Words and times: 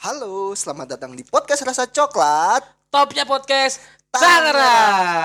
Halo, 0.00 0.56
selamat 0.56 0.96
datang 0.96 1.12
di 1.12 1.20
podcast 1.20 1.60
Rasa 1.60 1.84
Coklat 1.84 2.64
Topnya 2.88 3.28
podcast 3.28 3.84
Tangerang. 4.08 5.20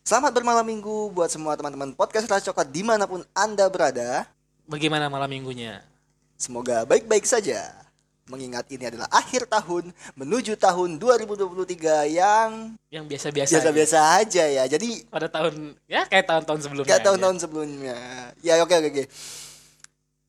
Selamat 0.00 0.32
bermalam 0.32 0.64
minggu 0.64 1.12
buat 1.12 1.28
semua 1.28 1.52
teman-teman 1.60 1.92
podcast 1.92 2.24
Rasa 2.32 2.48
Coklat 2.48 2.72
di 2.72 2.80
mana 2.80 3.04
pun 3.04 3.20
Anda 3.36 3.68
berada 3.68 4.24
Bagaimana 4.64 5.12
malam 5.12 5.28
minggunya? 5.28 5.84
Semoga 6.40 6.88
baik-baik 6.88 7.28
saja 7.28 7.85
Mengingat 8.26 8.66
ini 8.68 8.84
adalah 8.84 9.06
akhir 9.08 9.46
tahun 9.46 9.90
menuju 10.14 10.54
tahun 10.56 10.98
2023 10.98 11.78
yang 12.10 12.74
Yang 12.88 13.04
biasa-biasa. 13.06 13.46
aja. 13.46 13.54
biasa-biasa 13.62 13.98
aja 14.18 14.44
ya 14.44 14.64
Jadi 14.66 15.06
Pada 15.06 15.26
tahun 15.26 15.78
ya 15.86 16.02
kayak 16.04 16.26
tahun-tahun 16.26 16.60
sebelumnya. 16.60 16.86
kayak 16.86 17.00
aja. 17.00 17.06
tahun-tahun 17.06 17.36
sebelumnya 17.38 17.96
Ya 18.40 18.58
oke 18.58 18.74
oke 18.74 18.88
oke 18.88 19.04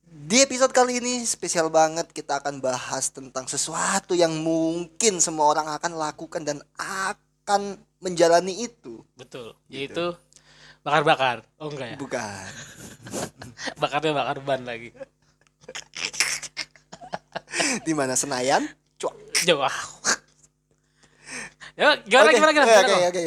Di 0.07 0.37
episode 0.39 0.69
kali 0.71 0.97
ini 0.97 1.21
spesial 1.23 1.67
banget 1.67 2.09
kita 2.09 2.37
akan 2.37 2.57
bahas 2.57 3.09
tentang 3.09 3.45
sesuatu 3.45 4.13
yang 4.13 4.33
mungkin 4.35 5.17
semua 5.17 5.49
orang 5.49 5.67
akan 5.67 5.93
lakukan 5.93 6.41
dan 6.41 6.61
akan 6.77 7.75
menjalani 7.97 8.61
itu 8.61 9.01
Betul. 9.13 9.57
Yaitu 9.67 10.13
bakar-bakar. 10.79 11.41
Oh 11.57 11.67
enggak 11.67 11.87
ya? 11.91 11.97
Bukan 11.97 12.45
Bakarnya 13.81 14.13
bakar 14.13 14.37
ban 14.39 14.61
lagi. 14.63 14.93
Di 17.81 17.93
mana 17.93 18.13
Senayan 18.13 18.65
Cuak. 18.97 19.13
Jauh. 19.45 19.61
ya 21.79 21.93
gimana 22.01 22.29
Oke, 22.29 22.35
gimana 22.41 22.51
gimana? 22.53 22.71
Oke 22.73 22.93
oke 22.93 23.07
oke. 23.13 23.25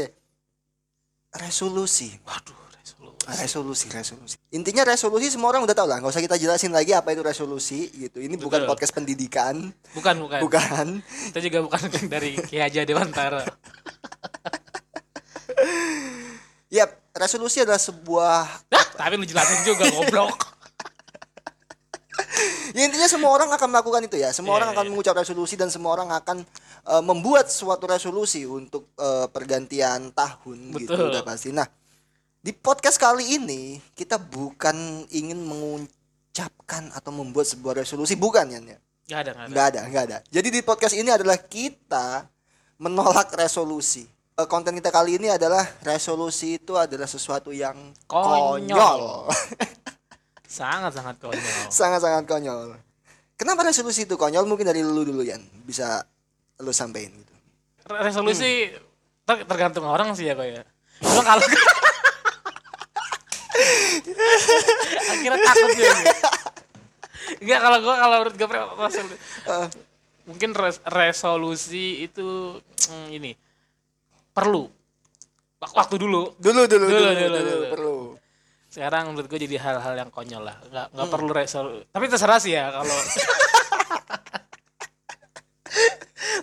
Resolusi. 1.39 2.19
Waduh, 2.27 2.59
resolusi. 2.75 3.27
Resolusi, 3.31 3.87
resolusi. 3.87 4.37
Intinya 4.51 4.83
resolusi 4.83 5.31
semua 5.31 5.55
orang 5.55 5.63
udah 5.63 5.77
tahu 5.79 5.87
lah, 5.87 6.03
nggak 6.03 6.11
usah 6.11 6.25
kita 6.27 6.35
jelasin 6.35 6.75
lagi 6.75 6.91
apa 6.91 7.15
itu 7.15 7.23
resolusi 7.23 7.87
gitu. 7.95 8.19
Ini 8.19 8.35
bukan 8.35 8.67
Betul. 8.67 8.71
podcast 8.75 8.91
pendidikan, 8.91 9.71
Bukan, 9.95 10.15
bukan. 10.19 10.41
bukan. 10.43 10.87
Kita 11.31 11.39
juga 11.39 11.59
bukan 11.63 11.81
dari 12.19 12.35
Ki 12.43 12.59
Haji 12.59 12.83
Dewantara. 12.83 13.47
Ya, 16.71 16.87
resolusi 17.19 17.59
adalah 17.59 17.83
sebuah 17.83 18.47
Hah, 18.71 18.87
tapi 18.95 19.19
lu 19.19 19.27
jelasin 19.27 19.67
juga 19.67 19.91
goblok. 19.91 20.50
Ya 22.73 22.83
intinya 22.85 23.09
semua 23.09 23.31
orang 23.31 23.51
akan 23.51 23.69
melakukan 23.71 24.03
itu 24.05 24.17
ya. 24.17 24.31
Semua 24.31 24.55
Iya, 24.55 24.59
orang 24.63 24.69
akan 24.73 24.85
iya. 24.85 24.91
mengucap 24.91 25.15
resolusi 25.17 25.55
dan 25.55 25.69
semua 25.69 25.95
orang 25.95 26.09
akan 26.11 26.43
eh, 26.87 27.03
membuat 27.03 27.49
suatu 27.49 27.85
resolusi 27.85 28.45
untuk 28.45 28.91
eh, 28.95 29.27
pergantian 29.29 30.11
tahun 30.11 30.59
gitu 30.79 30.93
Betul. 30.95 31.11
udah 31.11 31.23
pasti. 31.23 31.51
Nah, 31.51 31.67
di 32.41 32.53
podcast 32.53 32.97
kali 32.97 33.37
ini 33.37 33.77
kita 33.93 34.17
bukan 34.17 35.05
ingin 35.09 35.41
mengucapkan 35.45 36.89
atau 36.93 37.13
membuat 37.13 37.45
sebuah 37.47 37.81
resolusi 37.81 38.15
bukan 38.15 38.47
ya. 38.49 38.59
Gak 39.11 39.19
ada, 39.27 39.31
gak 39.35 39.43
ada. 39.43 39.49
Nggak 39.51 39.67
ada, 39.67 39.81
nggak 39.91 40.05
ada. 40.07 40.19
Jadi 40.31 40.49
di 40.49 40.61
podcast 40.63 40.95
ini 40.95 41.11
adalah 41.11 41.37
kita 41.37 42.31
menolak 42.79 43.35
resolusi. 43.35 44.07
Eh, 44.39 44.47
Konten 44.47 44.73
kita 44.73 44.89
kali 44.89 45.19
ini 45.19 45.29
adalah 45.29 45.67
resolusi 45.83 46.57
itu 46.57 46.79
adalah 46.79 47.05
sesuatu 47.05 47.51
yang 47.51 47.77
Konyol. 48.07 48.71
konyol. 48.71 49.01
Sangat-sangat 50.51 51.17
konyol. 51.17 51.39
Sangat-sangat 51.79 52.27
konyol. 52.27 52.75
Kenapa 53.39 53.63
resolusi 53.63 54.03
itu 54.03 54.19
konyol? 54.19 54.45
Mungkin 54.45 54.67
dari 54.67 54.83
lu 54.83 55.07
dulu 55.07 55.23
Yan. 55.23 55.39
Bisa 55.63 56.03
lu 56.59 56.75
sampein 56.75 57.15
gitu. 57.15 57.35
Re- 57.87 58.03
resolusi 58.05 58.69
ter- 59.23 59.47
tergantung 59.47 59.87
orang 59.87 60.11
sih 60.13 60.27
ya 60.27 60.35
kok 60.35 60.45
ya. 60.45 60.67
Cuma 61.01 61.23
kalau 61.23 61.47
akhirnya 65.11 65.39
takut 65.41 65.71
juga. 65.73 65.95
Enggak 67.41 67.61
kalau 67.63 67.79
gua 67.81 67.95
kalau 67.97 68.17
menurut 68.21 68.35
gue 68.35 68.49
resolusi 68.49 69.07
mungkin 70.27 70.51
res- 70.53 70.83
resolusi 70.85 72.05
itu 72.05 72.59
mm, 72.91 73.09
ini 73.11 73.33
perlu 74.31 74.67
Wak- 75.61 75.77
waktu 75.77 75.97
dulu. 75.97 76.33
dulu 76.37 76.65
dulu 76.65 76.87
dulu, 76.89 76.89
Dulu, 76.89 77.09
dulu, 77.13 77.15
dulu, 77.15 77.39
dulu. 77.41 77.67
perlu. 77.73 77.90
Sekarang 78.71 79.11
menurut 79.11 79.27
gue 79.27 79.41
jadi 79.43 79.59
hal-hal 79.59 79.99
yang 79.99 80.11
konyol 80.15 80.47
lah. 80.47 80.57
Enggak 80.71 80.87
enggak 80.95 81.09
perlu 81.11 81.31
resolusi. 81.35 81.83
Tapi 81.91 82.05
terserah 82.07 82.39
sih 82.39 82.55
ya 82.55 82.71
kalau 82.71 82.95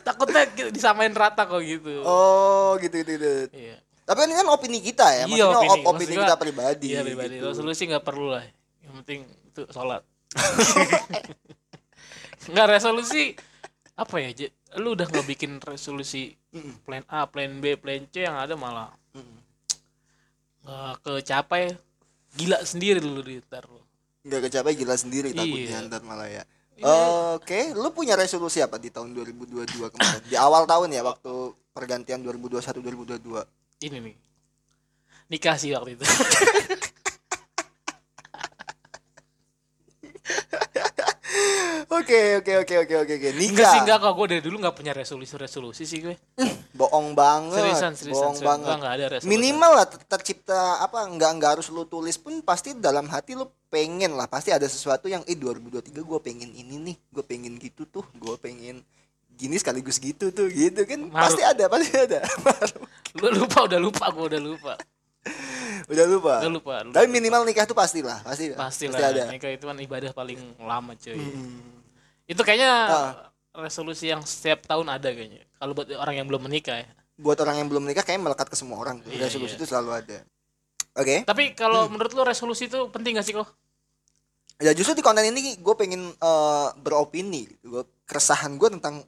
takutnya 0.08 0.44
disamain 0.76 1.16
rata 1.16 1.48
kok 1.48 1.64
gitu. 1.64 2.04
Oh, 2.04 2.76
gitu 2.84 3.00
gitu. 3.00 3.16
gitu. 3.16 3.32
Iya. 3.56 3.80
Tapi 4.08 4.24
ini 4.24 4.34
kan 4.40 4.48
opini 4.48 4.80
kita 4.80 5.04
ya, 5.04 5.24
Iya, 5.28 5.52
maksudnya 5.52 5.52
opini, 5.52 5.68
Maksud 5.68 5.92
opini 5.92 6.14
gua, 6.16 6.24
kita 6.24 6.38
pribadi. 6.40 6.88
Iya 6.92 7.02
pribadi. 7.04 7.36
gitu. 7.40 7.48
Resolusi 7.48 7.82
nggak 7.92 8.06
perlu 8.08 8.28
lah. 8.36 8.44
Yang 8.84 8.94
penting 9.04 9.20
itu 9.48 9.62
sholat. 9.72 10.04
Nggak 12.48 12.68
resolusi 12.80 13.36
apa 14.00 14.16
ya? 14.24 14.32
Lu 14.80 14.96
udah 14.96 15.04
nggak 15.12 15.28
bikin 15.28 15.60
resolusi 15.60 16.32
plan 16.88 17.04
A, 17.12 17.28
plan 17.28 17.52
B, 17.60 17.76
plan 17.76 18.08
C 18.08 18.24
yang 18.24 18.40
ada 18.40 18.56
malah 18.56 18.96
nggak 20.64 20.96
kecapai. 21.04 21.76
Gila 22.38 22.62
sendiri 22.62 23.02
lu 23.02 23.20
di 23.20 23.42
ntar 23.42 23.66
lu. 23.66 23.82
Nggak 24.22 24.42
kecapai 24.48 24.78
gila 24.78 24.94
sendiri 24.94 25.34
takutnya 25.34 25.82
Iya. 25.82 25.88
ntar 25.90 26.02
malah 26.06 26.30
ya. 26.30 26.44
Iya. 26.78 26.86
Oke, 27.36 27.74
lu 27.74 27.90
punya 27.90 28.14
resolusi 28.14 28.62
apa 28.62 28.78
di 28.78 28.94
tahun 28.94 29.18
2022 29.18 29.90
kemarin? 29.90 30.22
di 30.30 30.38
awal 30.38 30.70
tahun 30.70 30.94
ya 30.94 31.02
waktu 31.02 31.34
pergantian 31.74 32.22
2021 32.22 32.78
2022. 33.18 33.42
Ini 33.82 33.98
nih. 33.98 34.16
Nikah 35.28 35.58
sih 35.58 35.74
waktu 35.74 35.98
itu. 35.98 36.06
Oke, 41.98 42.22
oke, 42.38 42.54
oke, 42.58 42.76
oke, 42.78 42.96
oke, 42.98 43.14
oke. 43.14 43.28
Enggak 43.28 43.42
Nikah. 43.58 43.70
sih 43.70 43.80
enggak 43.82 43.98
kok 43.98 44.14
gue 44.14 44.26
dari 44.28 44.42
dulu 44.42 44.56
nggak 44.60 44.76
punya 44.76 44.94
resolusi-resolusi 44.94 45.84
sih 45.84 46.00
gue. 46.00 46.16
Bohong 46.72 47.12
banget. 47.14 47.58
Seriusan, 47.58 47.94
seriusan, 47.94 48.14
Bohong 48.14 48.36
seriusan. 48.36 48.46
banget. 48.48 48.68
Gua 48.68 48.78
nggak 48.78 48.94
ada 48.94 49.06
resolusi. 49.10 49.32
Minimal 49.32 49.72
lah 49.74 49.86
ter- 49.86 50.06
tercipta 50.08 50.60
apa 50.80 51.00
enggak 51.04 51.32
enggak 51.32 51.52
harus 51.54 51.68
lu 51.68 51.84
tulis 51.84 52.16
pun 52.16 52.38
pasti 52.40 52.74
dalam 52.74 53.08
hati 53.08 53.34
lu 53.34 53.46
pengen 53.68 54.14
lah 54.14 54.26
pasti 54.26 54.50
ada 54.50 54.64
sesuatu 54.64 55.06
yang 55.06 55.22
eh 55.24 55.34
2023 55.34 55.92
gue 56.00 56.20
pengen 56.22 56.50
ini 56.50 56.76
nih 56.78 56.96
gue 57.10 57.20
pengen 57.22 57.58
gitu 57.58 57.84
tuh 57.86 58.06
gue 58.14 58.36
pengen 58.38 58.80
gini 59.30 59.54
sekaligus 59.54 59.98
gitu 59.98 60.32
tuh 60.32 60.48
gitu 60.48 60.82
kan 60.82 61.04
Maruk. 61.04 61.20
pasti 61.28 61.42
ada 61.42 61.68
pasti 61.68 61.92
ada 61.92 62.20
Lu 63.20 63.28
lupa 63.34 63.66
udah 63.66 63.76
lupa 63.78 64.08
gue 64.08 64.26
udah 64.26 64.42
lupa. 64.42 64.74
udah 65.86 66.06
lupa 66.06 66.34
Udah 66.40 66.50
lupa. 66.50 66.76
lupa. 66.82 66.96
tapi 66.96 67.08
minimal 67.08 67.44
nikah 67.44 67.64
tuh 67.64 67.74
pastilah 67.74 68.22
pasti 68.22 68.50
Pasti 68.52 68.88
pasti 68.88 68.98
lah. 68.98 69.12
ada 69.12 69.24
Nikah 69.30 69.52
itu 69.52 69.66
kan 69.66 69.76
ibadah 69.76 70.12
paling 70.12 70.40
lama 70.58 70.96
cuy. 70.96 71.12
Hmm. 71.12 71.60
Itu 72.28 72.44
kayaknya 72.44 72.70
Ah. 72.86 73.12
resolusi 73.58 74.06
yang 74.06 74.22
setiap 74.22 74.62
tahun 74.64 74.86
ada 74.86 75.08
kayaknya. 75.08 75.48
Kalau 75.58 75.74
buat 75.74 75.88
orang 75.90 76.16
yang 76.16 76.28
belum 76.28 76.46
menikah 76.46 76.78
ya. 76.78 76.90
buat 77.18 77.34
orang 77.42 77.58
yang 77.58 77.66
belum 77.66 77.82
nikah 77.82 78.06
kayaknya 78.06 78.30
melekat 78.30 78.46
ke 78.46 78.54
semua 78.54 78.78
orang. 78.78 79.02
Iya, 79.02 79.26
resolusi 79.26 79.58
iya. 79.58 79.60
itu 79.60 79.66
selalu 79.66 79.90
ada 79.96 80.18
oke 80.94 81.26
Tapi 81.26 81.44
kalau 81.54 81.86
Hmm. 81.86 81.98
menurut 81.98 82.14
lu 82.14 82.22
resolusi 82.22 82.66
itu 82.66 82.78
penting 82.90 83.18
gak 83.18 83.26
sih 83.26 83.34
kok? 83.34 83.50
ya 84.58 84.70
justru 84.72 84.94
di 84.94 85.02
konten 85.02 85.22
ini 85.24 85.54
gue 85.56 85.76
pengen 85.76 86.10
eh, 86.10 86.68
beropini 86.76 87.46
gitu 87.48 87.66
gue 87.72 87.84
keresahan 88.04 88.54
gue 88.54 88.70
tentang 88.72 89.02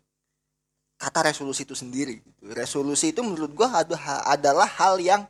kata 0.95 1.19
resolusi 1.23 1.65
itu 1.65 1.73
sendiri 1.73 2.17
gitu. 2.19 2.49
resolusi 2.49 3.09
itu 3.09 3.21
menurut 3.21 3.49
gue 3.51 3.65
ada- 3.67 3.97
adalah 4.27 4.65
hal 4.67 4.97
yang 4.97 5.25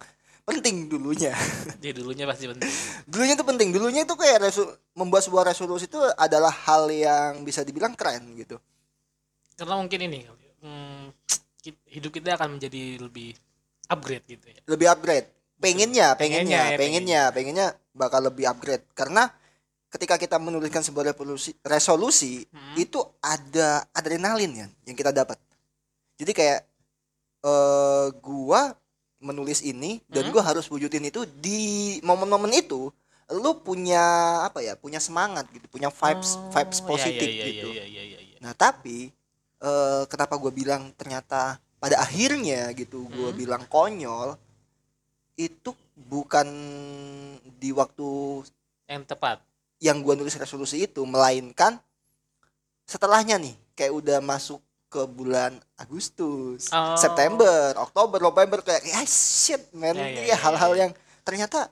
penting 0.49 0.75
dulunya. 0.87 1.31
Jadi 1.81 1.93
dulunya 1.95 2.25
pasti 2.25 2.45
penting. 2.45 2.69
dulunya 3.05 3.33
itu 3.33 3.45
penting. 3.45 3.67
Dulunya 3.69 4.01
itu 4.03 4.13
kayak 4.13 4.37
resu 4.43 4.65
membuat 4.93 5.21
sebuah 5.21 5.47
resolusi 5.47 5.85
itu 5.85 5.99
adalah 6.17 6.49
hal 6.51 6.89
yang 6.89 7.45
bisa 7.45 7.61
dibilang 7.61 7.93
keren 7.93 8.33
gitu. 8.35 8.57
Karena 9.53 9.77
mungkin 9.77 9.99
ini 10.01 10.25
hmm, 10.59 11.03
hidup 11.91 12.11
kita 12.11 12.35
akan 12.35 12.57
menjadi 12.57 12.97
lebih 12.99 13.35
upgrade 13.87 14.25
gitu 14.27 14.45
ya. 14.49 14.59
lebih 14.65 14.87
upgrade. 14.89 15.27
Pengennya 15.59 16.15
pengennya 16.15 16.15
Pengennya, 16.15 16.61
ya, 16.63 16.77
pengennya 16.79 17.21
pengennya. 17.31 17.67
bakal 17.91 18.23
lebih 18.23 18.47
upgrade. 18.47 18.83
Karena 18.95 19.27
ketika 19.89 20.15
kita 20.15 20.37
menuliskan 20.39 20.79
sebuah 20.81 21.11
resolusi 21.11 21.51
resolusi 21.61 22.33
Hmm. 22.47 22.75
itu 22.77 23.01
ada 23.19 23.83
adrenalin 23.91 24.51
ya 24.55 24.67
yang 24.85 24.95
kita 24.95 25.11
dapat. 25.11 25.35
Jadi 26.15 26.31
kayak 26.31 26.59
eh 27.39 28.07
gua 28.19 28.71
menulis 29.19 29.59
ini 29.61 29.99
dan 30.07 30.27
Hmm. 30.27 30.33
gua 30.33 30.43
harus 30.43 30.65
wujudin 30.65 31.05
itu 31.05 31.27
di 31.39 31.59
momen-momen 32.01 32.51
itu 32.55 32.87
lu 33.29 33.51
punya 33.61 34.01
apa 34.41 34.59
ya 34.59 34.73
punya 34.73 34.97
semangat 34.97 35.45
gitu 35.53 35.69
punya 35.69 35.87
vibes 35.87 36.33
Oh, 36.33 36.49
vibes 36.49 36.79
iya, 36.81 36.87
positif 36.87 37.27
iya, 37.29 37.35
iya, 37.37 37.45
gitu 37.45 37.67
Iya, 37.69 37.85
iya, 37.85 38.03
iya, 38.03 38.19
iya. 38.25 38.37
nah 38.41 38.53
tapi 38.53 39.13
eh 39.59 40.03
kenapa 40.07 40.39
gua 40.39 40.49
bilang 40.49 40.89
ternyata 40.95 41.59
pada 41.77 41.99
akhirnya 41.99 42.71
gitu 42.73 43.05
gua 43.07 43.29
Hmm. 43.29 43.37
bilang 43.37 43.63
konyol 43.69 44.33
itu 45.35 45.71
bukan 45.95 46.47
di 47.55 47.69
waktu 47.71 48.07
Yang 48.87 49.03
tepat. 49.05 49.37
yang 49.79 50.01
gua 50.01 50.15
nulis 50.15 50.35
resolusi 50.35 50.83
itu 50.83 51.03
melainkan 51.03 51.77
setelahnya 52.83 53.37
nih 53.37 53.55
kayak 53.75 53.93
udah 53.93 54.17
masuk 54.19 54.59
ke 54.89 55.05
bulan 55.05 55.53
Agustus, 55.77 56.73
Oh. 56.73 56.97
September, 56.97 57.77
Oktober, 57.77 58.17
November 58.19 58.59
kayak 58.59 58.81
ya 58.83 59.01
shit 59.05 59.69
man, 59.71 59.93
Ya, 59.93 60.09
ya, 60.09 60.21
ya 60.25 60.33
ya, 60.33 60.37
hal-hal 60.41 60.71
ya. 60.73 60.79
yang 60.83 60.91
ternyata 61.21 61.69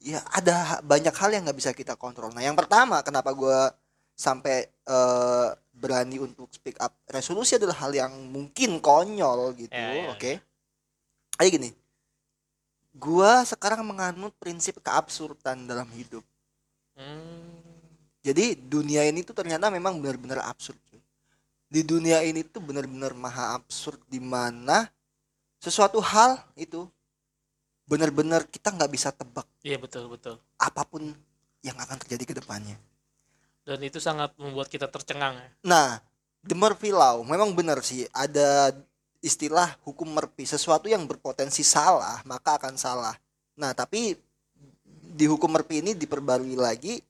ya 0.00 0.24
ada 0.32 0.80
banyak 0.80 1.12
hal 1.12 1.30
yang 1.30 1.44
nggak 1.44 1.58
bisa 1.60 1.70
kita 1.76 1.92
kontrol. 1.94 2.32
Nah, 2.32 2.40
yang 2.40 2.56
pertama 2.56 3.04
kenapa 3.04 3.30
gua 3.30 3.70
sampai 4.16 4.64
eh, 4.66 5.48
berani 5.70 6.18
untuk 6.18 6.48
speak 6.50 6.80
up 6.80 6.90
resolusi 7.06 7.54
adalah 7.54 7.76
hal 7.78 7.92
yang 7.92 8.10
mungkin 8.26 8.80
konyol 8.80 9.52
gitu, 9.54 9.70
Ya, 9.70 9.94
ya, 9.94 10.10
oke? 10.10 10.32
Ayo 11.38 11.48
gini, 11.52 11.70
gua 12.96 13.44
sekarang 13.44 13.84
menganut 13.84 14.32
prinsip 14.40 14.80
keabsurdan 14.80 15.68
dalam 15.68 15.86
hidup. 15.92 16.24
Hmm. 16.96 17.60
Jadi 18.24 18.58
dunia 18.58 19.06
ini 19.06 19.22
tuh 19.22 19.32
ternyata 19.32 19.70
memang 19.70 20.00
benar-benar 20.02 20.42
absurd. 20.42 20.74
Di 21.68 21.84
dunia 21.84 22.24
ini 22.24 22.40
tuh 22.48 22.64
benar-benar 22.64 23.12
maha 23.12 23.52
absurd 23.60 24.00
di 24.08 24.16
mana 24.18 24.88
sesuatu 25.60 26.00
hal 26.00 26.40
itu 26.56 26.88
benar-benar 27.84 28.48
kita 28.48 28.72
nggak 28.72 28.92
bisa 28.92 29.12
tebak 29.12 29.44
Iya 29.64 29.76
betul 29.80 30.08
betul. 30.08 30.40
apa 30.60 30.82
pun 30.88 31.12
yang 31.60 31.76
akan 31.76 32.00
terjadi 32.04 32.24
ke 32.24 32.34
depannya. 32.40 32.76
Dan 33.68 33.84
itu 33.84 34.00
sangat 34.00 34.32
membuat 34.40 34.72
kita 34.72 34.88
tercengang 34.88 35.36
ya. 35.36 35.48
Nah, 35.66 35.88
the 36.40 36.56
Murphy 36.56 36.88
Law 36.88 37.20
memang 37.20 37.52
benar 37.52 37.84
sih 37.84 38.08
ada 38.16 38.72
istilah 39.20 39.76
hukum 39.84 40.08
Murphy 40.08 40.48
sesuatu 40.48 40.88
yang 40.88 41.04
berpotensi 41.04 41.60
salah 41.60 42.24
maka 42.24 42.56
akan 42.56 42.80
salah. 42.80 43.12
Nah, 43.60 43.76
tapi 43.76 44.16
di 44.88 45.26
hukum 45.28 45.52
Murphy 45.52 45.84
ini 45.84 45.92
diperbarui 45.92 46.56
lagi 46.56 47.02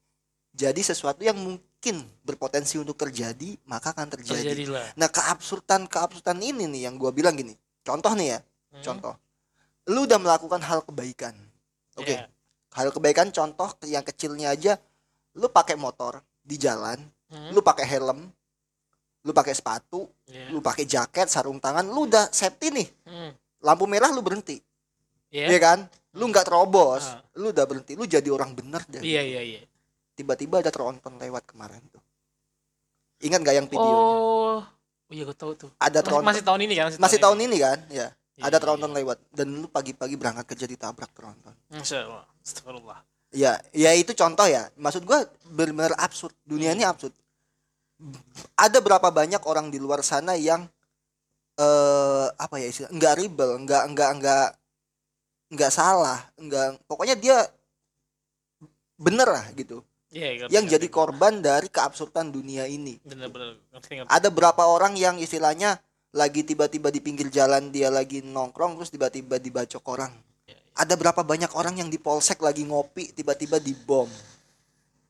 jadi 0.50 0.81
sesuatu 0.82 1.22
yang 1.22 1.38
mungkin 1.38 1.68
berpotensi 2.26 2.76
untuk 2.76 2.98
terjadi 2.98 3.54
maka 3.64 3.94
akan 3.94 4.10
terjadi. 4.19 4.42
Terjadilah. 4.52 4.86
Nah, 4.98 5.08
keabsurdan 5.08 5.86
keabsurdan 5.86 6.38
ini 6.42 6.66
nih 6.66 6.90
yang 6.90 6.98
gua 6.98 7.14
bilang 7.14 7.38
gini. 7.38 7.54
Contoh 7.86 8.12
nih 8.19 8.36
ya, 8.36 8.38
Hmm. 8.42 8.82
contoh. 8.84 9.14
Lu 9.88 10.04
udah 10.04 10.20
melakukan 10.20 10.60
hal 10.60 10.84
kebaikan. 10.84 11.32
Oke. 11.96 12.12
Iya. 12.12 12.28
Hal 12.76 12.92
kebaikan 12.92 13.32
contoh 13.32 13.72
yang 13.88 14.04
kecilnya 14.04 14.52
aja 14.52 14.76
lu 15.38 15.48
pakai 15.48 15.78
motor 15.78 16.20
di 16.42 16.58
jalan, 16.60 16.98
Hmm. 17.30 17.54
lu 17.54 17.62
pakai 17.64 17.86
helm, 17.86 18.28
lu 19.25 19.32
pakai 19.32 19.54
sepatu, 19.54 20.10
Iya. 20.28 20.50
lu 20.52 20.60
pakai 20.60 20.84
jaket, 20.84 21.30
sarung 21.30 21.62
tangan, 21.62 21.86
lu 21.86 22.10
udah 22.10 22.28
safety 22.34 22.75
nih. 22.75 22.88
Hmm. 23.06 23.30
Lampu 23.64 23.86
merah 23.88 24.10
lu 24.12 24.20
berhenti. 24.20 24.60
Iya. 25.30 25.46
Iya 25.54 25.58
kan? 25.62 25.78
Lu 26.16 26.26
nggak 26.28 26.44
terobos, 26.48 27.04
Ah. 27.06 27.22
lu 27.38 27.54
udah 27.54 27.64
berhenti, 27.64 27.94
lu 27.94 28.04
jadi 28.04 28.28
orang 28.28 28.52
bener 28.52 28.82
deh. 28.90 29.00
Iya 29.00 29.22
iya 29.22 29.40
iya. 29.44 29.60
Tiba-tiba 30.19 30.59
ada 30.59 30.75
tronton 30.75 31.15
lewat 31.15 31.47
kemarin 31.47 31.79
tuh. 31.94 32.03
Ingat 33.23 33.38
gak 33.47 33.55
yang 33.55 33.69
videonya? 33.70 34.03
Oh. 34.03 34.59
Oh 35.09 35.15
iya 35.15 35.25
gue 35.25 35.37
tahu 35.38 35.56
tuh. 35.56 35.70
Ada 35.81 36.03
Masih, 36.03 36.05
tronton 36.05 36.26
masih 36.29 36.44
tahun 36.44 36.61
ini 36.69 36.75
kan? 36.76 36.91
masih 37.00 37.19
tahun 37.23 37.38
ini 37.41 37.56
kan? 37.62 37.79
Ya. 37.88 38.09
Iya, 38.38 38.44
Ada 38.44 38.59
iya, 38.61 38.62
tronton 38.62 38.91
lewat 38.94 39.19
dan 39.35 39.47
lu 39.50 39.67
pagi-pagi 39.67 40.15
berangkat 40.15 40.47
kerja 40.47 40.67
ditabrak 40.69 41.11
tronton. 41.11 41.55
Astagfirullah. 41.75 43.03
Ya, 43.35 43.59
ya 43.75 43.91
itu 43.97 44.15
contoh 44.15 44.47
ya. 44.47 44.70
Maksud 44.79 45.03
gua 45.03 45.26
benar-benar 45.49 45.97
absurd. 45.99 46.37
Dunia 46.47 46.71
ini 46.76 46.87
absurd. 46.87 47.11
Ada 48.55 48.79
berapa 48.79 49.11
banyak 49.11 49.43
orang 49.43 49.75
di 49.75 49.82
luar 49.82 50.06
sana 50.06 50.38
yang 50.38 50.69
eh 51.59 52.26
apa 52.38 52.62
ya 52.62 52.71
istilah 52.71 52.94
nggak 52.94 53.14
rebel, 53.19 53.59
nggak 53.67 53.82
nggak 53.91 54.11
nggak 54.23 54.49
nggak 55.59 55.73
salah, 55.75 56.23
nggak 56.38 56.79
pokoknya 56.87 57.19
dia 57.19 57.43
bener 59.00 59.26
lah 59.26 59.50
gitu. 59.56 59.82
Iya, 60.08 60.28
ngerti, 60.46 60.52
Yang 60.56 60.64
ngerti. 60.64 60.75
jadi 60.81 60.87
korban 60.88 61.34
dari 61.38 61.69
keabsurdan 61.69 62.32
dunia 62.32 62.64
ini. 62.64 62.96
bener-bener 63.05 63.60
ngerti 63.72 63.93
ngerti. 64.00 64.08
Ada 64.08 64.28
berapa 64.32 64.62
orang 64.64 64.96
yang 64.96 65.20
istilahnya 65.20 65.76
lagi 66.16 66.40
tiba-tiba 66.40 66.88
di 66.88 67.05
pinggir 67.05 67.28
jalan 67.28 67.69
dia 67.69 67.93
lagi 67.93 68.25
nongkrong 68.25 68.81
terus 68.81 68.88
tiba-tiba 68.88 69.37
dibacok 69.37 69.84
orang. 69.84 70.12
Ada 70.78 70.94
berapa 70.94 71.20
banyak 71.20 71.52
orang 71.52 71.76
yang 71.76 71.90
di 71.90 71.99
polsek 71.99 72.38
lagi 72.40 72.62
ngopi 72.64 73.12
tiba-tiba 73.12 73.58
dibom. 73.58 74.08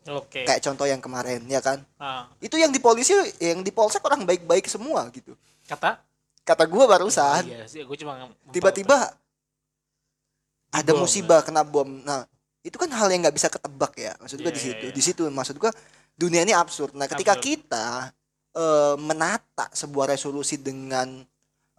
Oke. 0.08 0.48
kayak 0.48 0.64
contoh 0.64 0.88
yang 0.88 1.04
kemarin 1.04 1.44
ya 1.44 1.60
kan 1.60 1.84
Ah, 2.00 2.24
itu 2.40 2.56
yang 2.56 2.72
di 2.72 2.80
polisi 2.80 3.12
yang 3.44 3.60
di 3.60 3.68
polsek 3.68 4.00
orang 4.00 4.24
baik-baik 4.24 4.64
semua 4.64 5.04
gitu 5.12 5.36
kata? 5.68 6.00
kata 6.48 6.64
gua 6.64 6.88
barusan 6.88 7.44
Iya 7.44 7.68
sih, 7.68 7.84
gue 7.84 7.96
cuma 8.00 8.32
tiba-tiba 8.48 9.12
ada 10.72 10.92
musibah 10.96 11.44
kena 11.44 11.60
bom 11.60 11.84
nah 12.08 12.24
itu 12.60 12.74
kan 12.74 12.90
hal 12.90 13.08
yang 13.08 13.22
nggak 13.22 13.36
bisa 13.36 13.48
ketebak 13.48 13.92
ya 13.96 14.12
maksud 14.18 14.38
gua 14.38 14.50
Iya, 14.50 14.56
di 14.56 14.60
iya, 14.60 14.66
situ 14.66 14.84
iya. 14.84 14.94
di 14.94 15.02
situ 15.02 15.22
maksud 15.26 15.56
gua 15.56 15.70
dunia 16.14 16.42
ini 16.42 16.52
absurd 16.52 16.92
nah 16.94 17.06
ketika 17.06 17.34
Absurd. 17.34 17.46
kita 17.46 17.86
eh, 18.54 18.94
menata 18.98 19.66
sebuah 19.72 20.10
resolusi 20.10 20.58
dengan 20.58 21.22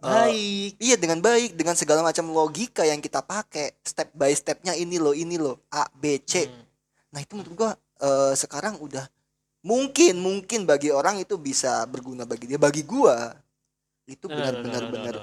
baik. 0.00 0.72
iya 0.80 0.96
dengan 0.96 1.20
baik 1.20 1.54
dengan 1.54 1.76
segala 1.76 2.00
macam 2.00 2.24
logika 2.28 2.82
yang 2.82 2.98
kita 2.98 3.20
pakai 3.20 3.76
step 3.84 4.08
by 4.12 4.32
stepnya 4.32 4.72
ini 4.72 4.96
loh 4.96 5.12
ini 5.12 5.36
loh 5.36 5.60
A 5.68 5.84
B 5.92 6.16
C 6.24 6.48
Hmm. 6.48 6.64
Nah 7.10 7.20
itu 7.20 7.34
menurut 7.36 7.54
gua 7.54 7.70
eh, 8.00 8.32
sekarang 8.34 8.78
udah 8.78 9.04
mungkin 9.60 10.16
mungkin 10.16 10.64
bagi 10.64 10.88
orang 10.88 11.20
itu 11.20 11.36
bisa 11.36 11.84
berguna 11.84 12.24
bagi 12.24 12.48
dia. 12.48 12.56
Bagi 12.56 12.80
gua 12.80 13.36
itu 14.08 14.24
benar-benar 14.24 14.88
benar 14.88 15.14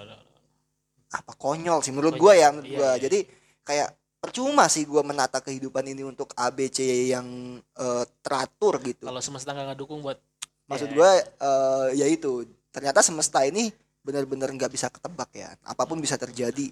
apa 1.10 1.32
konyol 1.40 1.80
sih 1.82 1.96
menurut 1.96 2.20
gua 2.20 2.36
ya 2.36 2.52
menurut 2.52 2.68
Iya, 2.70 2.78
gua. 2.78 2.90
iya. 2.94 3.02
Jadi 3.02 3.20
kayak 3.64 3.90
percuma 4.28 4.68
sih 4.68 4.84
gua 4.84 5.02
menata 5.08 5.40
kehidupan 5.40 5.88
ini 5.88 6.04
untuk 6.04 6.28
ABC 6.36 6.84
yang 7.16 7.26
eh, 7.64 8.06
teratur 8.20 8.76
gitu. 8.84 9.08
Kalau 9.08 9.24
semesta 9.24 9.56
nggak 9.56 9.74
ngedukung 9.74 10.04
buat 10.04 10.20
Maksud 10.68 10.92
ya. 10.92 10.96
gua 11.00 11.12
eh, 11.24 11.88
ya 12.04 12.08
itu 12.12 12.44
ternyata 12.76 13.00
semesta 13.00 13.48
ini 13.48 13.72
benar-benar 14.04 14.52
nggak 14.52 14.72
bisa 14.72 14.92
ketebak 14.92 15.32
ya. 15.32 15.56
Apa 15.64 15.88
pun 15.88 15.98
bisa 16.04 16.20
terjadi 16.20 16.68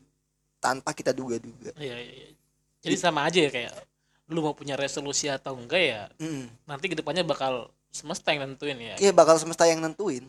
tanpa 0.59 0.91
kita 0.91 1.15
duga-duga. 1.15 1.71
Iya, 1.79 1.95
iya, 1.95 2.13
iya. 2.27 2.29
Jadi 2.83 2.95
sama 2.99 3.23
aja 3.23 3.39
ya 3.39 3.49
kayak 3.49 3.73
lu 4.29 4.41
mau 4.41 4.57
punya 4.57 4.73
resolusi 4.75 5.29
atau 5.29 5.53
enggak 5.53 5.83
ya 5.85 6.01
Mm. 6.17 6.49
nanti 6.65 6.85
ke 6.89 6.97
depannya 6.97 7.21
bakal 7.21 7.69
semesta 7.93 8.33
yang 8.33 8.49
nentuin 8.49 8.77
ya. 8.77 8.95
Iya 8.99 9.11
bakal 9.13 9.37
semesta 9.37 9.63
yang 9.69 9.79
nentuin. 9.79 10.25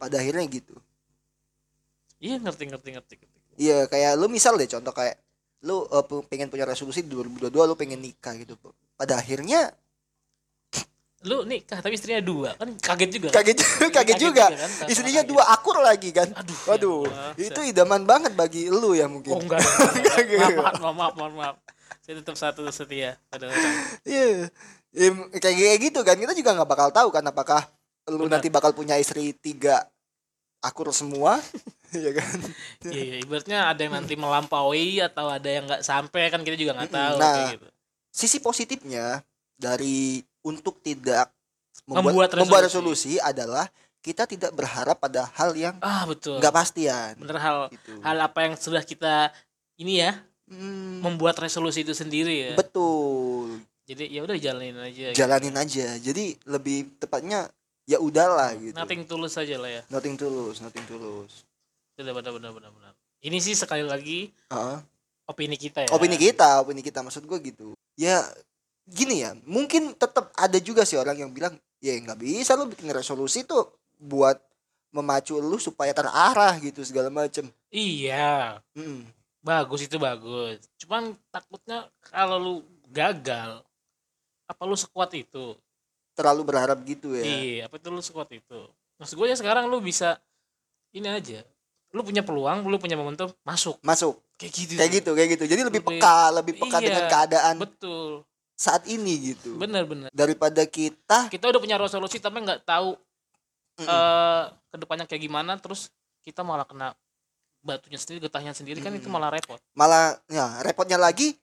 Pada 0.00 0.18
akhirnya 0.18 0.42
gitu. 0.50 0.74
Iya 2.18 2.40
ngerti 2.40 2.64
ngerti 2.72 2.88
ngerti. 2.96 3.14
ngerti. 3.20 3.38
Iya 3.60 3.86
kayak 3.88 4.12
lu 4.16 4.26
misal 4.28 4.56
deh 4.56 4.68
contoh 4.68 4.92
kayak 4.92 5.20
lu 5.64 5.76
pu- 6.04 6.26
pengen 6.26 6.48
punya 6.48 6.64
resolusi 6.64 7.00
di 7.00 7.10
2022 7.10 7.48
lu 7.52 7.74
pengen 7.74 7.98
nikah 7.98 8.36
gitu. 8.36 8.56
Pada 8.94 9.16
akhirnya 9.16 9.72
Lu 11.24 11.42
nikah 11.42 11.80
tapi 11.82 11.96
istrinya 11.96 12.22
dua 12.22 12.54
kan 12.54 12.70
kaget 12.76 13.10
juga. 13.10 13.28
kan? 13.28 13.40
kaget 13.40 13.56
juga, 13.58 13.88
kaget 13.90 14.16
juga. 14.20 14.44
kan? 14.46 14.58
Sama-sama 14.62 14.90
Istrinya 14.92 15.22
kaget. 15.24 15.32
dua 15.32 15.42
akur 15.48 15.76
lagi 15.80 16.10
kan. 16.14 16.28
Aduh. 16.30 16.58
Waduh, 16.68 17.02
ya 17.34 17.44
itu 17.50 17.60
idaman 17.66 18.02
banget 18.04 18.36
bagi 18.36 18.68
lu 18.68 18.94
ya 18.94 19.08
mungkin. 19.10 19.32
Oh 19.34 19.40
enggak. 19.42 19.58
enggak, 19.96 20.16
enggak. 20.22 20.48
maaf, 20.54 20.76
maaf, 20.78 20.94
maaf, 20.94 21.14
maaf, 21.16 21.32
maaf. 21.34 21.56
Saya 22.04 22.22
tetap 22.22 22.36
satu 22.38 22.62
setia 22.70 23.18
pada. 23.26 23.50
Iya. 24.06 24.52
Ya, 24.94 25.08
kayak 25.36 25.56
kayak 25.56 25.78
gitu 25.82 26.00
kan 26.00 26.16
kita 26.16 26.32
juga 26.32 26.56
nggak 26.56 26.68
bakal 26.68 26.88
tahu 26.94 27.08
kan 27.10 27.24
apakah 27.26 27.68
lu 28.06 28.24
Benar. 28.24 28.38
nanti 28.38 28.48
bakal 28.48 28.70
punya 28.70 28.94
istri 28.96 29.34
tiga 29.34 29.82
akur 30.62 30.88
semua 30.94 31.36
ya 32.06 32.12
kan 32.12 32.38
Iya, 32.82 33.02
iya, 33.02 33.16
ibaratnya 33.20 33.58
ada 33.68 33.80
yang 33.80 33.94
nanti 33.94 34.14
melampaui 34.14 34.98
atau 34.98 35.26
ada 35.26 35.46
yang 35.46 35.64
nggak 35.64 35.82
sampai 35.82 36.28
kan 36.28 36.40
kita 36.40 36.54
juga 36.54 36.72
nggak 36.74 36.92
tahu 36.92 37.16
Nah, 37.16 37.32
kayak 37.32 37.52
gitu. 37.56 37.68
sisi 38.08 38.38
positifnya 38.38 39.20
dari 39.54 40.20
untuk 40.40 40.78
tidak 40.80 41.30
Membuat 41.86 42.02
membuat, 42.10 42.30
membuat 42.36 42.62
resolusi. 42.66 43.14
resolusi 43.14 43.22
adalah 43.22 43.66
kita 44.00 44.22
tidak 44.24 44.50
berharap 44.50 44.98
pada 44.98 45.26
hal 45.32 45.54
yang 45.54 45.74
Ah, 45.78 46.02
betul. 46.04 46.38
nggak 46.38 46.50
pastian 46.52 47.14
Bener 47.16 47.38
hal 47.38 47.58
gitu. 47.70 47.94
hal 48.00 48.16
apa 48.20 48.38
yang 48.42 48.54
sudah 48.54 48.80
kita 48.80 49.30
ini 49.76 50.00
ya 50.00 50.14
Hmm, 50.46 51.02
membuat 51.02 51.34
resolusi 51.36 51.82
itu 51.82 51.90
sendiri 51.90 52.50
ya. 52.50 52.54
betul 52.54 53.58
Jadi 53.82 54.10
ya 54.10 54.22
udah 54.22 54.34
jalanin 54.36 54.78
aja. 54.78 55.10
gitu. 55.10 55.16
jalanin 55.16 55.54
aja 55.54 55.86
jadi 55.96 56.24
lebih 56.44 56.90
tepatnya 56.96 57.50
ya 57.82 57.98
udahlah 57.98 58.50
gitu 58.54 58.74
Nothing 58.74 59.06
tulus 59.06 59.34
aja 59.34 59.54
lah 59.56 59.70
ya. 59.72 59.82
nothing 59.86 60.14
tulus 60.14 60.58
nothing 60.58 60.82
tulus 60.84 61.45
Benar 61.96 62.12
benar 62.12 62.32
benar 62.32 62.52
benar 62.52 62.70
benar. 62.70 62.92
Ini 63.18 63.40
sih 63.40 63.56
sekali 63.56 63.80
lagi 63.82 64.28
Heeh. 64.52 64.78
opini 65.26 65.56
kita 65.56 65.82
ya. 65.82 65.90
opini 65.90 66.14
kita 66.14 66.60
opini 66.62 66.84
kita 66.84 67.02
maksud 67.02 67.26
gue 67.26 67.38
gitu 67.42 67.74
ya 67.98 68.22
gini 68.86 69.26
ya 69.26 69.34
mungkin 69.42 69.90
tetap 69.98 70.30
ada 70.38 70.54
juga 70.62 70.86
sih 70.86 70.94
orang 70.94 71.18
yang 71.18 71.34
bilang 71.34 71.56
ya 71.82 71.98
nggak 71.98 72.22
bisa 72.22 72.54
lu 72.54 72.70
bikin 72.70 72.94
resolusi 72.94 73.42
tuh 73.42 73.66
buat 73.98 74.38
memacu 74.94 75.34
lu 75.36 75.58
supaya 75.58 75.90
terarah 75.90 76.54
gitu 76.62 76.84
segala 76.86 77.10
macem 77.10 77.50
Iya, 77.74 78.62
Mm. 78.78 79.02
bagus 79.42 79.84
itu 79.84 79.98
bagus. 79.98 80.62
Cuman 80.78 81.12
takutnya 81.28 81.90
kalau 82.06 82.38
lu 82.38 82.54
gagal 82.88 83.60
apa 84.46 84.62
lu 84.62 84.76
sekuat 84.76 85.10
itu? 85.16 85.56
terlalu 86.16 86.48
berharap 86.48 86.78
gitu 86.86 87.12
ya 87.12 87.24
Iya, 87.26 87.60
apa 87.66 87.76
itu 87.76 87.88
lu 87.90 88.00
sekuat 88.00 88.30
itu? 88.32 88.60
Maksud 88.96 89.18
gue 89.18 89.26
ya 89.26 89.36
sekarang 89.36 89.66
lu 89.66 89.82
bisa 89.82 90.16
ini 90.94 91.10
aja. 91.10 91.42
Lu 91.94 92.02
punya 92.02 92.20
peluang, 92.20 92.66
lu 92.66 92.76
punya 92.76 92.94
momentum, 92.94 93.30
masuk. 93.42 93.78
masuk. 93.80 94.18
Kayak 94.36 94.52
gitu. 94.52 94.72
kayak 94.76 94.90
gitu 95.00 95.10
kayak 95.16 95.28
gitu. 95.38 95.44
Jadi 95.46 95.62
lebih 95.64 95.80
Lebih- 95.80 95.96
peka 96.02 96.18
lebih 96.34 96.54
peka 96.60 96.76
Iya, 96.78 96.86
dengan 96.86 97.04
keadaan 97.08 97.54
Betul. 97.56 98.12
saat 98.52 98.84
ini 98.84 99.32
gitu. 99.32 99.56
Bener 99.56 99.88
bener. 99.88 100.08
daripada 100.12 100.60
kita 100.64 101.32
Kita 101.32 101.48
udah 101.48 101.60
punya 101.60 101.76
resolusi 101.76 102.20
tapi 102.20 102.44
nggak 102.44 102.64
tahu 102.64 102.96
eh 103.76 104.42
ke 104.72 104.76
depannya 104.76 105.04
kayak 105.04 105.20
gimana 105.20 105.56
terus 105.56 105.92
kita 106.24 106.40
malah 106.40 106.64
kena 106.64 106.96
batunya 107.60 107.98
sendiri 107.98 108.24
getahnya 108.24 108.52
sendiri 108.52 108.80
kan 108.80 108.92
itu 108.92 109.08
malah 109.08 109.28
repot. 109.28 109.60
Malah 109.72 110.16
ya 110.28 110.60
repotnya 110.62 110.96
lagi 110.96 111.36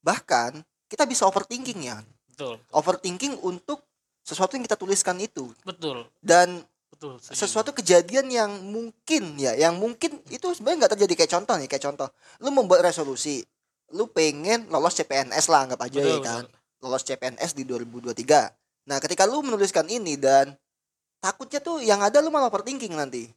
bahkan 0.00 0.60
kita 0.88 1.04
bisa 1.04 1.24
overthinking 1.24 1.80
ya 1.84 2.00
betul. 2.28 2.56
Overthinking 2.72 3.40
untuk 3.40 3.84
sesuatu 4.20 4.56
yang 4.56 4.64
kita 4.64 4.76
tuliskan 4.76 5.20
itu. 5.20 5.52
Betul. 5.64 6.08
Dan 6.20 6.64
betul 6.94 7.18
setuju. 7.18 7.34
sesuatu 7.36 7.70
kejadian 7.74 8.26
yang 8.30 8.50
mungkin 8.62 9.34
ya 9.36 9.52
yang 9.52 9.74
mungkin 9.76 10.22
itu 10.30 10.46
sebenarnya 10.54 10.86
nggak 10.86 10.92
terjadi. 10.94 11.14
Kayak 11.18 11.32
contoh 11.36 11.54
nih 11.58 11.68
kayak 11.68 11.84
contoh. 11.84 12.08
Lu 12.40 12.54
membuat 12.54 12.86
resolusi 12.86 13.42
lu 13.92 14.08
pengen 14.08 14.66
lolos 14.70 14.94
CPNS 14.94 15.50
lah 15.50 15.68
anggap 15.68 15.80
aja 15.84 16.00
Betul, 16.00 16.10
ya 16.10 16.18
kan. 16.22 16.42
betul. 16.46 16.62
lolos 16.82 17.02
CPNS 17.02 17.50
di 17.52 17.64
2023 17.64 18.52
nah 18.84 19.00
ketika 19.00 19.24
lu 19.24 19.40
menuliskan 19.40 19.88
ini 19.88 20.20
dan 20.20 20.52
takutnya 21.16 21.56
tuh 21.56 21.80
yang 21.80 22.04
ada 22.04 22.20
lu 22.20 22.28
malah 22.28 22.52
overthinking 22.52 22.92
nanti. 22.92 23.32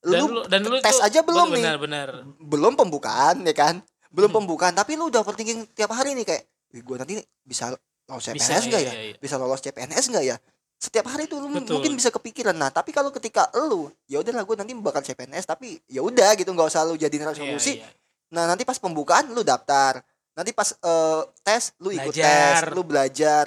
Dan 0.00 0.24
lu, 0.24 0.40
dan 0.48 0.62
lu 0.62 0.78
tes 0.80 0.96
aja 1.00 1.20
belum 1.20 1.52
nih. 1.52 1.60
benar 1.60 1.76
benar. 1.76 2.08
Belum 2.38 2.72
pembukaan 2.72 3.44
ya 3.44 3.52
kan? 3.52 3.84
Belum 4.08 4.32
Hmm. 4.32 4.38
pembukaan 4.40 4.72
tapi 4.72 4.96
lu 4.96 5.12
udah 5.12 5.20
overthinking 5.20 5.68
tiap 5.74 5.92
hari 5.92 6.16
nih 6.16 6.24
kayak 6.24 6.42
"Ih, 6.72 6.80
gua 6.80 6.96
nanti 7.02 7.20
bisa 7.42 7.74
lolos 8.06 8.24
CPNS 8.24 8.64
enggak 8.70 8.80
iya, 8.80 8.88
ya? 8.88 8.92
iya, 8.94 9.02
iya. 9.12 9.16
bisa 9.18 9.34
lolos 9.36 9.60
CPNS 9.60 10.04
enggak 10.08 10.24
ya 10.24 10.36
setiap 10.76 11.08
hari 11.08 11.24
tuh 11.24 11.40
lu 11.40 11.48
Betul. 11.50 11.80
mungkin 11.80 11.96
bisa 11.96 12.12
kepikiran 12.12 12.52
nah 12.52 12.68
tapi 12.68 12.92
kalau 12.92 13.08
ketika 13.08 13.48
lu 13.56 13.88
ya 14.04 14.20
udahlah 14.20 14.44
gue 14.44 14.56
nanti 14.56 14.72
bakal 14.76 15.00
CPNS 15.00 15.48
tapi 15.48 15.80
ya 15.88 16.04
udah 16.04 16.36
gitu 16.36 16.52
nggak 16.52 16.68
usah 16.68 16.84
lu 16.84 16.94
jadiin 16.94 17.24
resolusi 17.24 17.80
Iya, 17.80 17.88
iya. 17.88 17.90
nah 18.28 18.44
nanti 18.44 18.62
pas 18.62 18.76
pembukaan 18.76 19.32
lu 19.32 19.40
daftar 19.40 20.04
nanti 20.36 20.52
pas 20.52 20.76
eh, 20.76 21.22
tes 21.40 21.72
lu 21.80 21.88
ikut 21.90 22.12
Belajar. 22.12 22.60
tes 22.60 22.74
lu 22.76 22.82
belajar 22.84 23.44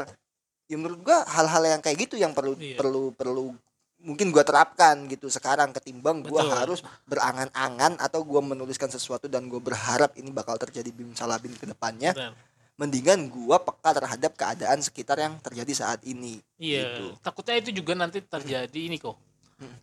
ya 0.65 0.75
menurut 0.75 0.99
gua 1.01 1.21
hal-hal 1.29 1.77
yang 1.77 1.81
kayak 1.81 1.97
gitu 2.09 2.17
yang 2.17 2.33
perlu 2.33 2.57
Iya. 2.57 2.81
perlu 2.81 3.13
perlu 3.13 3.53
mungkin 3.99 4.33
gua 4.33 4.41
terapkan 4.41 5.05
gitu 5.05 5.29
sekarang 5.29 5.69
ketimbang 5.69 6.25
gua 6.25 6.41
Betul. 6.41 6.55
harus 6.57 6.79
berangan-angan 7.05 7.99
atau 7.99 8.25
gua 8.25 8.41
menuliskan 8.41 8.87
sesuatu 8.87 9.29
dan 9.29 9.45
gua 9.45 9.59
berharap 9.59 10.17
ini 10.17 10.31
bakal 10.31 10.57
terjadi 10.57 10.89
bim 10.89 11.13
salabim 11.13 11.53
ke 11.53 11.67
depannya 11.67 12.15
Benar. 12.15 12.33
Mendingan 12.79 13.27
gua 13.27 13.59
peka 13.59 13.91
terhadap 13.93 14.31
keadaan 14.33 14.79
sekitar 14.79 15.19
yang 15.19 15.35
terjadi 15.37 15.73
saat 15.75 15.99
ini 16.01 16.39
Iya, 16.55 16.87
Gitu. 16.87 17.05
takutnya 17.19 17.55
itu 17.57 17.69
juga 17.73 17.91
nanti 17.93 18.19
terjadi 18.19 18.79
ini 18.79 18.95
kok. 18.95 19.19
Hmm. 19.57 19.75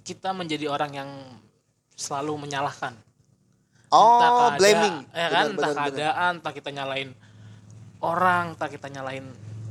Kita 0.00 0.30
menjadi 0.30 0.66
orang 0.66 0.92
yang 0.92 1.10
selalu 1.92 2.38
menyalahkan. 2.40 2.94
oh 3.90 4.22
keada- 4.22 4.54
blaming 4.56 4.96
ya 5.10 5.28
kan, 5.28 5.46
Benar, 5.50 5.50
entah 5.50 5.50
benar, 5.50 5.74
benar. 5.74 5.82
keadaan, 5.82 6.32
entah 6.38 6.52
kita 6.54 6.70
nyalain 6.70 7.08
orang, 8.00 8.44
entah 8.54 8.68
kita 8.68 8.86
nyalain 8.88 9.26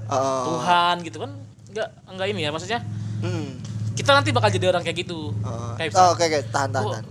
Oh, 0.05 0.43
Tuhan 0.51 0.95
gitu 1.01 1.17
kan. 1.19 1.31
Enggak 1.69 1.87
enggak 2.05 2.27
ini 2.27 2.41
ya 2.41 2.49
maksudnya. 2.49 2.81
hmm. 3.21 3.49
Kita 3.93 4.11
nanti 4.11 4.31
bakal 4.31 4.49
jadi 4.49 4.67
orang 4.67 4.81
kayak 4.81 4.97
gitu. 4.99 5.31
Oh, 5.39 5.71
Kayak 5.75 5.91
oh, 5.93 6.11
oke 6.11 6.23
oke 6.25 6.39
tahan 6.49 6.69
tahan, 6.69 6.83
Oh. 6.83 6.91
tahan. 6.91 7.05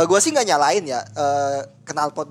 Eh, 0.00 0.06
gua 0.08 0.16
sih 0.16 0.32
nggak 0.32 0.48
nyalain 0.48 0.84
ya 0.88 1.00
eh 1.04 1.60
knalpot 1.84 2.28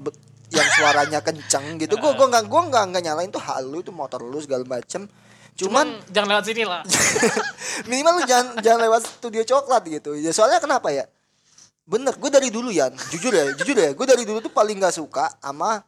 yang 0.49 0.67
suaranya 0.73 1.21
kenceng 1.21 1.77
gitu. 1.77 2.01
Gua 2.01 2.17
gua 2.17 2.27
nggak 2.33 2.45
gua 2.49 2.61
nggak 2.65 2.83
nggak 2.89 3.03
nyalain 3.05 3.29
tuh 3.29 3.43
halu 3.45 3.85
itu 3.85 3.93
motor 3.93 4.25
lu 4.25 4.41
segala 4.41 4.65
macem. 4.65 5.05
Cuman 5.53 5.85
Cuman 6.01 6.09
jangan 6.09 6.27
lewat 6.33 6.45
sini 6.49 6.63
lah. 6.65 6.81
minimal 7.89 8.13
lu 8.17 8.21
jangan 8.25 8.57
jangan 8.63 8.79
lewat 8.89 9.01
studio 9.05 9.43
coklat 9.45 9.83
gitu. 9.85 10.17
Ya 10.17 10.33
soalnya 10.33 10.57
kenapa 10.57 10.89
ya? 10.89 11.05
Bener 11.85 12.17
gue 12.17 12.29
dari 12.33 12.49
dulu 12.49 12.73
ya 12.73 12.89
jujur 13.13 13.29
ya 13.29 13.53
jujur 13.53 13.77
ya. 13.77 13.93
Gue 13.93 14.05
dari 14.09 14.25
dulu 14.25 14.41
tuh 14.41 14.49
paling 14.49 14.81
nggak 14.81 14.95
suka 14.97 15.29
sama 15.37 15.85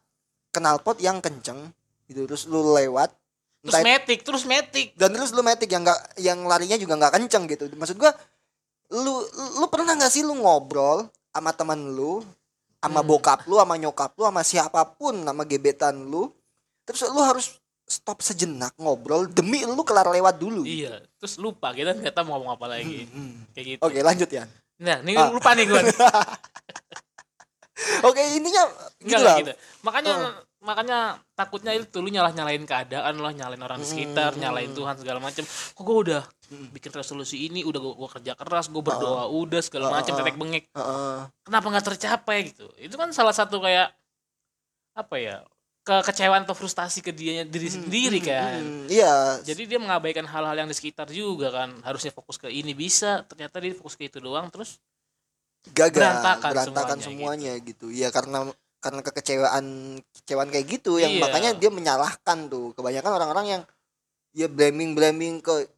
knalpot 0.53 1.01
yang 1.01 1.17
kenceng. 1.17 1.73
Gitu 2.05 2.29
terus 2.29 2.45
lu 2.45 2.61
lewat. 2.77 3.09
Terus 3.61 3.77
entah- 3.77 3.85
metik, 3.85 4.19
terus 4.25 4.43
metik. 4.45 4.93
dan 4.97 5.13
terus 5.13 5.33
lu 5.33 5.41
metik 5.45 5.69
yang 5.69 5.85
nggak 5.85 6.17
yang 6.17 6.41
larinya 6.45 6.77
juga 6.77 6.97
nggak 6.97 7.13
kenceng 7.17 7.49
gitu. 7.49 7.65
Maksud 7.73 7.97
gua 7.97 8.13
lu 8.91 9.21
lu 9.61 9.65
pernah 9.71 9.95
nggak 9.97 10.11
sih 10.11 10.21
lu 10.21 10.35
ngobrol 10.35 11.07
sama 11.31 11.49
teman 11.51 11.79
lu 11.89 12.21
sama 12.77 12.99
Hmm. 12.99 13.07
bokap 13.07 13.39
lu 13.45 13.55
sama 13.55 13.73
nyokap 13.75 14.09
lu 14.13 14.23
sama 14.23 14.41
siapa 14.41 14.81
pun 14.85 15.13
sama 15.17 15.41
gebetan 15.43 16.01
lu 16.01 16.29
terus 16.81 17.05
lu 17.07 17.19
harus 17.19 17.45
stop 17.85 18.19
sejenak 18.19 18.71
ngobrol 18.75 19.25
demi 19.25 19.61
lu 19.61 19.81
kelar 19.81 20.07
lewat 20.07 20.35
dulu 20.35 20.61
Iya, 20.63 20.99
terus 21.15 21.37
lupa 21.37 21.71
kita 21.71 21.93
nggak 21.93 22.11
tahu 22.11 22.23
mau 22.25 22.35
ngomong 22.35 22.53
apa 22.53 22.65
lagi. 22.69 23.07
Hmm. 23.07 23.47
Kayak 23.51 23.65
gitu. 23.67 23.79
oke 23.81 23.97
lanjut 23.99 24.29
ya 24.29 24.43
Nah, 24.81 24.97
ini 24.99 25.13
Ah. 25.13 25.29
lupa 25.29 25.53
nih 25.53 25.65
gue. 25.67 25.77
oke 28.01 28.21
intinya 28.33 28.63
gitu 28.99 29.15
lah 29.15 29.23
lah 29.23 29.35
gitu. 29.41 29.53
Makanya 29.81 30.11
Oh. 30.13 30.31
Makanya 30.61 31.17
takutnya 31.33 31.73
itu 31.73 31.97
lu 31.99 32.13
nyalah 32.13 32.29
nyalain 32.37 32.61
keadaan 32.63 33.17
lah, 33.17 33.33
nyalain 33.33 33.61
orang 33.61 33.81
di 33.81 33.87
sekitar, 33.89 34.37
Hmm. 34.37 34.41
nyalain 34.45 34.71
Tuhan 34.71 34.95
segala 35.01 35.17
macem. 35.17 35.41
Kok 35.45 35.81
gue 35.81 35.97
udah 36.09 36.21
bikin 36.69 36.93
resolusi 36.93 37.49
ini, 37.49 37.65
udah 37.65 37.81
gue 37.81 38.09
kerja 38.21 38.37
keras, 38.37 38.69
gue 38.69 38.81
berdoa 38.81 39.25
udah 39.25 39.61
segala 39.65 39.89
macem 39.89 40.13
oh. 40.13 40.17
tetek 40.21 40.37
bengek. 40.37 40.69
Heeh. 40.69 41.17
Kenapa 41.41 41.65
nggak 41.65 41.85
tercapai 41.93 42.53
gitu? 42.53 42.69
Itu 42.77 42.93
kan 42.95 43.09
salah 43.09 43.33
satu 43.33 43.57
kayak 43.57 43.89
apa 44.93 45.17
ya? 45.17 45.37
kekecewaan 45.81 46.45
atau 46.45 46.53
frustasi 46.53 47.01
ke 47.01 47.09
dia 47.09 47.41
diri 47.41 47.65
sendiri 47.65 48.21
kan. 48.21 48.61
Hmm, 48.61 48.85
iya 48.85 49.41
Jadi 49.41 49.65
dia 49.65 49.81
mengabaikan 49.81 50.29
hal-hal 50.29 50.53
yang 50.53 50.69
di 50.69 50.77
sekitar 50.77 51.09
juga 51.09 51.49
kan. 51.49 51.73
Harusnya 51.81 52.13
fokus 52.13 52.37
ke 52.37 52.53
ini 52.53 52.77
bisa, 52.77 53.25
ternyata 53.25 53.57
dia 53.57 53.73
fokus 53.73 53.97
ke 53.97 54.05
itu 54.05 54.21
doang 54.21 54.45
terus 54.53 54.77
gagal 55.73 56.01
berantakan 56.01 56.51
berantakan 56.53 56.97
semuanya, 57.01 57.53
semuanya, 57.53 57.53
gitu. 57.69 57.93
ya 57.93 58.09
karena 58.09 58.49
karena 58.81 58.99
kekecewaan 58.99 59.65
kecewaan 60.11 60.49
kayak 60.49 60.65
gitu 60.67 60.97
yang 60.97 61.13
Iya. 61.13 61.21
makanya 61.21 61.49
dia 61.53 61.69
menyalahkan 61.69 62.49
tuh 62.49 62.73
kebanyakan 62.73 63.11
orang-orang 63.13 63.45
yang 63.47 63.61
ya 64.31 64.47
blaming 64.47 64.91
blaming 64.91 65.37
ke 65.37 65.69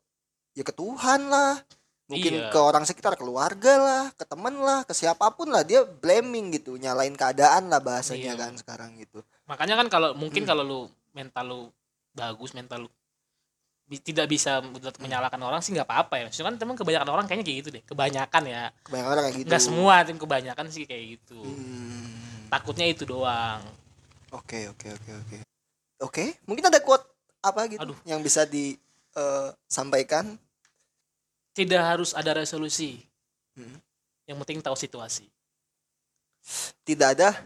ya 0.54 0.64
ke 0.64 0.72
Tuhan 0.72 1.28
lah 1.28 1.60
mungkin 2.06 2.32
Iya. 2.34 2.48
ke 2.48 2.60
orang 2.60 2.84
sekitar 2.84 3.14
keluarga 3.14 3.74
lah 3.76 4.04
ke 4.12 4.24
teman 4.24 4.56
lah 4.56 4.82
ke 4.82 4.94
siapa 4.94 5.28
pun 5.30 5.48
lah 5.48 5.62
dia 5.62 5.84
blaming 5.84 6.52
gitu 6.54 6.76
nyalain 6.76 7.12
keadaan 7.14 7.68
lah 7.68 7.78
bahasanya 7.78 8.34
Iya. 8.34 8.40
kan 8.40 8.52
sekarang 8.56 8.96
gitu 8.96 9.20
makanya 9.44 9.76
kan 9.76 9.88
kalau 9.90 10.10
mungkin 10.14 10.44
Hmm. 10.44 10.50
kalau 10.50 10.64
lu 10.64 10.82
mental 11.12 11.44
lu 11.44 11.62
bagus 12.12 12.54
mental 12.54 12.86
lu 12.86 12.90
bi- 13.84 14.00
tidak 14.00 14.26
bisa 14.26 14.64
menyalahkan 14.98 15.38
orang 15.38 15.60
sih 15.60 15.76
nggak 15.76 15.84
apa-apa 15.84 16.16
ya 16.16 16.24
maksudnya 16.24 16.48
kan 16.48 16.56
teman 16.56 16.76
kebanyakan 16.76 17.10
orang 17.10 17.26
kayaknya 17.26 17.44
kayak 17.44 17.58
gitu 17.60 17.70
deh 17.70 17.84
kebanyakan 17.84 18.44
ya 18.48 18.62
kebanyakan 18.82 19.10
orang 19.12 19.24
kayak 19.26 19.36
gitu 19.36 19.48
nggak 19.52 19.60
semua 19.62 19.96
tim 20.02 20.16
kebanyakan 20.18 20.66
sih 20.70 20.84
kayak 20.86 21.06
gitu 21.14 21.40
Hmm. 21.44 22.23
Takutnya 22.54 22.86
itu 22.86 23.02
doang 23.04 23.66
Oke 24.30 24.66
oke 24.66 24.90
oke 24.90 25.12
oke. 25.14 25.38
Oke, 26.02 26.26
mungkin 26.46 26.66
ada 26.66 26.82
quote 26.82 27.06
apa 27.40 27.70
gitu 27.70 27.82
Aduh. 27.86 27.98
yang 28.04 28.18
bisa 28.20 28.46
disampaikan? 28.46 30.38
tidak 31.54 31.82
harus 31.82 32.14
ada 32.14 32.34
resolusi 32.34 33.02
Hmm. 33.54 33.78
yang 34.26 34.42
penting 34.42 34.58
tahu 34.58 34.74
situasi 34.74 35.30
Tidak 36.82 37.08
ada, 37.14 37.38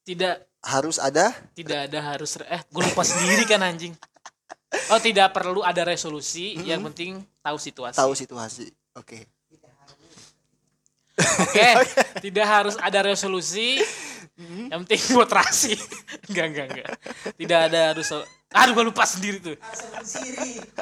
tidak 0.00 0.48
harus 0.64 0.96
ada. 0.96 1.28
tidak 1.52 1.92
ada 1.92 2.00
harus 2.00 2.40
eh 2.48 2.64
gue 2.64 2.82
lupa 2.82 3.04
sendiri 3.04 3.44
kan 3.44 3.60
anjing 3.60 3.92
oh 4.88 4.96
tidak 4.98 5.36
perlu 5.36 5.60
ada 5.60 5.84
resolusi 5.84 6.56
yang 6.64 6.80
penting 6.88 7.20
tahu 7.44 7.60
situasi 7.60 8.00
Tahu 8.00 8.12
situasi. 8.16 8.72
Oke. 8.96 9.28
Oke, 11.46 11.68
tidak 12.18 12.46
harus 12.46 12.74
ada 12.78 13.06
resolusi. 13.06 13.78
Yang 14.34 14.78
penting 14.82 15.00
buat 15.14 15.30
terasi. 15.30 15.78
enggak, 16.28 16.46
enggak, 16.50 16.66
enggak. 16.74 16.88
Tidak 17.38 17.58
ada 17.70 17.80
harus 17.94 18.08
Aduh, 18.54 18.70
gua 18.70 18.86
lupa 18.86 19.02
sendiri 19.02 19.42
tuh. 19.42 19.58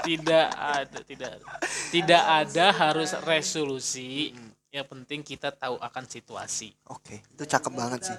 Tidak 0.05 0.47
ada, 0.53 0.99
tidak 1.05 1.29
ada. 1.41 1.47
Tidak 1.89 2.23
ada 2.23 2.67
harus 2.73 3.17
resolusi. 3.25 4.37
Yang 4.73 4.87
penting 4.89 5.21
kita 5.21 5.53
tahu 5.53 5.77
akan 5.81 6.05
situasi. 6.09 6.73
Oke, 6.89 7.21
itu 7.21 7.45
cakep 7.45 7.73
banget 7.73 8.12
sih. 8.12 8.17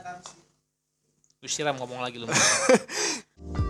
Lu 1.42 1.50
siram 1.50 1.78
ngomong 1.78 2.02
lagi 2.02 2.22
lu. 2.22 2.30